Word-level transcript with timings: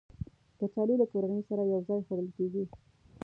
کچالو 0.59 0.93
له 1.01 1.05
کورنۍ 1.11 1.41
سره 1.49 1.61
یو 1.71 1.79
ځای 1.87 1.99
خوړل 2.05 2.27
کېږي 2.37 2.63